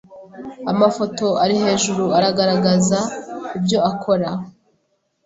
Amafoto 0.71 1.25
ari 1.43 1.55
hejuru 1.63 2.03
aragaragaza 2.17 2.99
ibyo 3.57 3.79
akora 3.91 4.29